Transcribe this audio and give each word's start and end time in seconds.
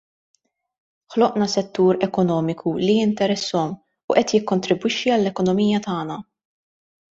Ħloqna 1.15 1.47
settur 1.55 1.99
ekonomiku 2.07 2.73
li 2.85 2.97
jinteressahom 3.01 3.77
u 4.13 4.17
qed 4.19 4.35
jikkontribwixxi 4.39 5.15
għall-ekonomija 5.19 5.85
tagħna. 5.91 6.19